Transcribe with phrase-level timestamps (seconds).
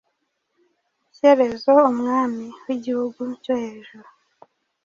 [1.15, 4.09] Shyerezo, Umwami w'igihugu cyo Hejuru,